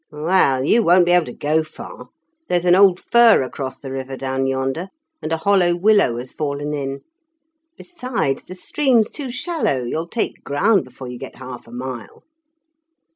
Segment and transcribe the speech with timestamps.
[0.11, 2.07] "Well, you won't be able to go far;
[2.49, 4.87] there's an old fir across the river down yonder,
[5.21, 7.01] and a hollow willow has fallen in.
[7.77, 12.23] Besides, the stream's too shallow; you'll take ground before you get half a mile."